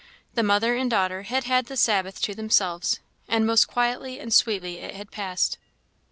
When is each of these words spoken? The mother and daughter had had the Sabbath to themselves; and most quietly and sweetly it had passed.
The 0.33 0.41
mother 0.41 0.75
and 0.75 0.89
daughter 0.89 1.21
had 1.21 1.43
had 1.43 1.67
the 1.67 1.77
Sabbath 1.77 2.19
to 2.23 2.33
themselves; 2.33 3.01
and 3.27 3.45
most 3.45 3.67
quietly 3.67 4.19
and 4.19 4.33
sweetly 4.33 4.79
it 4.79 4.95
had 4.95 5.11
passed. 5.11 5.59